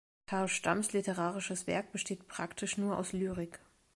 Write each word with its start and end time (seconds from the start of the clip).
Karl 0.25 0.47
Stamms 0.47 0.93
literarisches 0.93 1.67
Werk 1.67 1.91
besteht 1.91 2.27
praktisch 2.27 2.75
nur 2.75 2.97
aus 2.97 3.13
Lyrik. 3.13 3.59